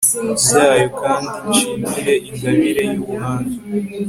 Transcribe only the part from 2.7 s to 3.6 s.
y'ubuhanga